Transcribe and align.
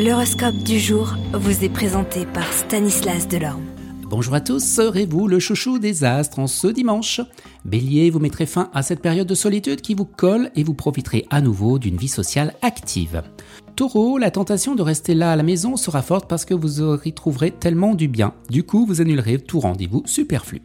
L'horoscope 0.00 0.54
du 0.58 0.78
jour 0.78 1.16
vous 1.32 1.64
est 1.64 1.68
présenté 1.68 2.24
par 2.24 2.52
Stanislas 2.52 3.26
Delorme. 3.26 3.64
Bonjour 4.04 4.32
à 4.34 4.40
tous, 4.40 4.62
serez-vous 4.62 5.26
le 5.26 5.40
chouchou 5.40 5.80
des 5.80 6.04
astres 6.04 6.38
en 6.38 6.46
ce 6.46 6.68
dimanche? 6.68 7.20
Bélier, 7.64 8.08
vous 8.10 8.20
mettrez 8.20 8.46
fin 8.46 8.70
à 8.72 8.84
cette 8.84 9.02
période 9.02 9.26
de 9.26 9.34
solitude 9.34 9.80
qui 9.80 9.94
vous 9.94 10.04
colle 10.04 10.52
et 10.54 10.62
vous 10.62 10.74
profiterez 10.74 11.26
à 11.30 11.40
nouveau 11.40 11.80
d'une 11.80 11.96
vie 11.96 12.06
sociale 12.06 12.54
active. 12.62 13.24
Taureau, 13.74 14.18
la 14.18 14.30
tentation 14.30 14.76
de 14.76 14.82
rester 14.82 15.16
là 15.16 15.32
à 15.32 15.36
la 15.36 15.42
maison 15.42 15.76
sera 15.76 16.00
forte 16.00 16.28
parce 16.28 16.44
que 16.44 16.54
vous 16.54 16.80
y 17.04 17.12
trouverez 17.12 17.50
tellement 17.50 17.96
du 17.96 18.06
bien. 18.06 18.34
Du 18.50 18.62
coup, 18.62 18.86
vous 18.86 19.00
annulerez 19.00 19.38
tout 19.38 19.58
rendez-vous 19.58 20.04
superflu. 20.06 20.62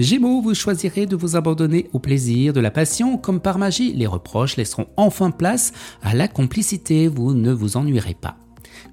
Gémeaux, 0.00 0.40
vous 0.40 0.54
choisirez 0.54 1.06
de 1.06 1.14
vous 1.14 1.36
abandonner 1.36 1.88
au 1.92 2.00
plaisir, 2.00 2.52
de 2.52 2.60
la 2.60 2.72
passion, 2.72 3.18
comme 3.18 3.38
par 3.38 3.56
magie, 3.56 3.92
les 3.92 4.08
reproches 4.08 4.56
laisseront 4.56 4.88
enfin 4.96 5.30
place 5.30 5.72
à 6.02 6.12
la 6.12 6.26
complicité, 6.26 7.06
vous 7.06 7.34
ne 7.34 7.52
vous 7.52 7.76
ennuierez 7.76 8.14
pas. 8.14 8.36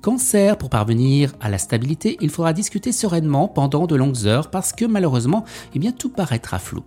Cancer, 0.01 0.57
pour 0.57 0.69
parvenir 0.69 1.33
à 1.39 1.49
la 1.49 1.57
stabilité, 1.57 2.17
il 2.21 2.29
faudra 2.29 2.53
discuter 2.53 2.91
sereinement 2.91 3.47
pendant 3.47 3.87
de 3.87 3.95
longues 3.95 4.25
heures 4.25 4.49
parce 4.49 4.73
que 4.73 4.85
malheureusement, 4.85 5.45
eh 5.73 5.79
bien, 5.79 5.91
tout 5.91 6.09
paraîtra 6.09 6.59
flou. 6.59 6.83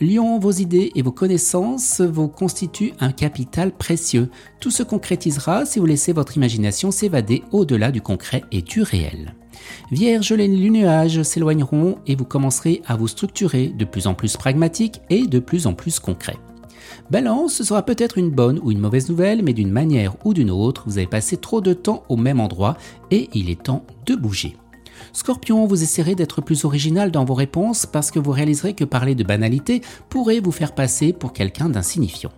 Lion, 0.00 0.38
vos 0.38 0.52
idées 0.52 0.92
et 0.94 1.02
vos 1.02 1.12
connaissances 1.12 2.00
vous 2.00 2.28
constituent 2.28 2.92
un 3.00 3.10
capital 3.10 3.72
précieux. 3.72 4.30
Tout 4.60 4.70
se 4.70 4.84
concrétisera 4.84 5.66
si 5.66 5.80
vous 5.80 5.86
laissez 5.86 6.12
votre 6.12 6.36
imagination 6.36 6.90
s'évader 6.90 7.42
au-delà 7.50 7.90
du 7.90 8.00
concret 8.00 8.44
et 8.52 8.62
du 8.62 8.82
réel. 8.82 9.34
Vierge, 9.90 10.32
les 10.32 10.48
nuages 10.48 11.22
s'éloigneront 11.22 11.98
et 12.06 12.14
vous 12.14 12.24
commencerez 12.24 12.82
à 12.86 12.96
vous 12.96 13.08
structurer 13.08 13.68
de 13.68 13.84
plus 13.84 14.06
en 14.06 14.14
plus 14.14 14.36
pragmatique 14.36 15.00
et 15.10 15.26
de 15.26 15.40
plus 15.40 15.66
en 15.66 15.74
plus 15.74 15.98
concret. 15.98 16.36
Balance, 17.10 17.54
ce 17.54 17.64
sera 17.64 17.82
peut-être 17.82 18.18
une 18.18 18.30
bonne 18.30 18.60
ou 18.62 18.70
une 18.70 18.80
mauvaise 18.80 19.08
nouvelle, 19.08 19.42
mais 19.42 19.52
d'une 19.52 19.70
manière 19.70 20.14
ou 20.24 20.34
d'une 20.34 20.50
autre, 20.50 20.84
vous 20.86 20.98
avez 20.98 21.06
passé 21.06 21.36
trop 21.36 21.60
de 21.60 21.72
temps 21.72 22.04
au 22.08 22.16
même 22.16 22.40
endroit 22.40 22.76
et 23.10 23.28
il 23.34 23.50
est 23.50 23.62
temps 23.62 23.84
de 24.06 24.14
bouger. 24.14 24.56
Scorpion, 25.12 25.66
vous 25.66 25.82
essaierez 25.82 26.14
d'être 26.14 26.40
plus 26.40 26.64
original 26.64 27.10
dans 27.10 27.24
vos 27.24 27.34
réponses 27.34 27.86
parce 27.86 28.10
que 28.10 28.18
vous 28.18 28.32
réaliserez 28.32 28.74
que 28.74 28.84
parler 28.84 29.14
de 29.14 29.24
banalité 29.24 29.82
pourrait 30.08 30.40
vous 30.40 30.52
faire 30.52 30.74
passer 30.74 31.12
pour 31.12 31.32
quelqu'un 31.32 31.68
d'insignifiant. 31.68 32.32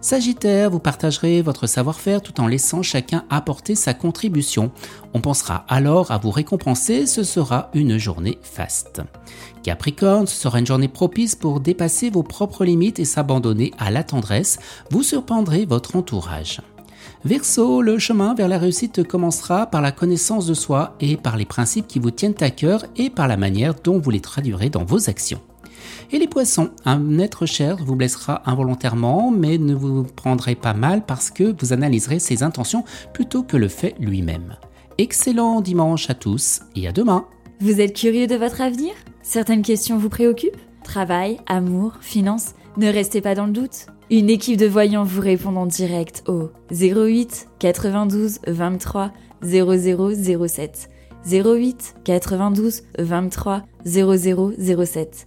Sagittaire, 0.00 0.70
vous 0.70 0.78
partagerez 0.78 1.42
votre 1.42 1.66
savoir-faire 1.66 2.22
tout 2.22 2.40
en 2.40 2.46
laissant 2.46 2.82
chacun 2.82 3.24
apporter 3.30 3.74
sa 3.74 3.94
contribution. 3.94 4.70
On 5.14 5.20
pensera 5.20 5.64
alors 5.68 6.10
à 6.10 6.18
vous 6.18 6.30
récompenser, 6.30 7.06
ce 7.06 7.24
sera 7.24 7.70
une 7.74 7.98
journée 7.98 8.38
faste. 8.42 9.02
Capricorne, 9.62 10.26
ce 10.26 10.36
sera 10.36 10.58
une 10.60 10.66
journée 10.66 10.88
propice 10.88 11.34
pour 11.34 11.60
dépasser 11.60 12.10
vos 12.10 12.22
propres 12.22 12.64
limites 12.64 12.98
et 12.98 13.04
s'abandonner 13.04 13.72
à 13.78 13.90
la 13.90 14.04
tendresse, 14.04 14.58
vous 14.90 15.02
surprendrez 15.02 15.66
votre 15.66 15.96
entourage. 15.96 16.60
Verseau, 17.24 17.82
le 17.82 17.98
chemin 17.98 18.34
vers 18.34 18.48
la 18.48 18.58
réussite 18.58 19.02
commencera 19.02 19.66
par 19.66 19.80
la 19.80 19.92
connaissance 19.92 20.46
de 20.46 20.54
soi 20.54 20.96
et 21.00 21.16
par 21.16 21.36
les 21.36 21.44
principes 21.44 21.88
qui 21.88 21.98
vous 21.98 22.12
tiennent 22.12 22.34
à 22.40 22.50
cœur 22.50 22.84
et 22.96 23.10
par 23.10 23.26
la 23.26 23.36
manière 23.36 23.74
dont 23.74 23.98
vous 23.98 24.10
les 24.10 24.20
traduirez 24.20 24.70
dans 24.70 24.84
vos 24.84 25.10
actions. 25.10 25.40
Et 26.12 26.18
les 26.18 26.28
poissons, 26.28 26.70
un 26.84 27.18
être 27.18 27.46
cher 27.46 27.76
vous 27.84 27.96
blessera 27.96 28.42
involontairement, 28.46 29.30
mais 29.30 29.58
ne 29.58 29.74
vous 29.74 30.04
prendrez 30.04 30.54
pas 30.54 30.74
mal 30.74 31.04
parce 31.04 31.30
que 31.30 31.54
vous 31.58 31.72
analyserez 31.72 32.18
ses 32.18 32.42
intentions 32.42 32.84
plutôt 33.12 33.42
que 33.42 33.56
le 33.56 33.68
fait 33.68 33.94
lui-même. 33.98 34.56
Excellent 34.98 35.60
dimanche 35.60 36.10
à 36.10 36.14
tous 36.14 36.60
et 36.74 36.88
à 36.88 36.92
demain. 36.92 37.26
Vous 37.60 37.80
êtes 37.80 37.94
curieux 37.94 38.26
de 38.26 38.36
votre 38.36 38.60
avenir? 38.60 38.92
Certaines 39.22 39.62
questions 39.62 39.98
vous 39.98 40.08
préoccupent? 40.08 40.56
Travail, 40.84 41.38
amour, 41.46 41.94
finances 42.00 42.54
Ne 42.76 42.88
restez 42.88 43.20
pas 43.20 43.34
dans 43.34 43.46
le 43.46 43.52
doute. 43.52 43.86
Une 44.10 44.30
équipe 44.30 44.56
de 44.56 44.66
voyants 44.66 45.04
vous 45.04 45.20
répond 45.20 45.54
en 45.56 45.66
direct 45.66 46.22
au 46.28 46.50
08 46.72 47.48
92 47.58 48.38
23 48.46 49.12
0007. 49.42 50.90
08 51.30 51.96
92 52.04 52.82
23 52.98 53.62
0007. 53.84 55.26